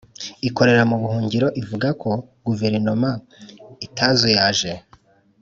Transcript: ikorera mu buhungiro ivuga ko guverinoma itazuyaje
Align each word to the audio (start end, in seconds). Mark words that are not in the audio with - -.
ikorera 0.47 0.83
mu 0.89 0.95
buhungiro 1.01 1.47
ivuga 1.61 1.87
ko 2.01 2.11
guverinoma 2.45 3.09
itazuyaje 3.85 4.73